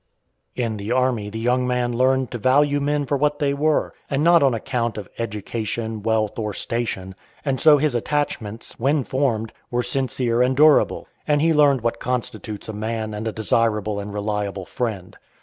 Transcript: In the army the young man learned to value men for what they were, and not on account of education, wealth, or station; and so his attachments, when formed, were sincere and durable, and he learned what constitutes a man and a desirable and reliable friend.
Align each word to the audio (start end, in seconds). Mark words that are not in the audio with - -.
In 0.55 0.77
the 0.77 0.91
army 0.91 1.29
the 1.29 1.37
young 1.37 1.67
man 1.67 1.93
learned 1.95 2.31
to 2.31 2.39
value 2.39 2.79
men 2.79 3.05
for 3.05 3.17
what 3.17 3.37
they 3.37 3.53
were, 3.53 3.93
and 4.09 4.23
not 4.23 4.41
on 4.41 4.55
account 4.55 4.97
of 4.97 5.07
education, 5.19 6.01
wealth, 6.01 6.39
or 6.39 6.55
station; 6.55 7.13
and 7.45 7.59
so 7.61 7.77
his 7.77 7.93
attachments, 7.93 8.79
when 8.79 9.03
formed, 9.03 9.53
were 9.69 9.83
sincere 9.83 10.41
and 10.41 10.57
durable, 10.57 11.07
and 11.27 11.39
he 11.39 11.53
learned 11.53 11.81
what 11.81 11.99
constitutes 11.99 12.67
a 12.67 12.73
man 12.73 13.13
and 13.13 13.27
a 13.27 13.31
desirable 13.31 13.99
and 13.99 14.11
reliable 14.11 14.65
friend. 14.65 15.17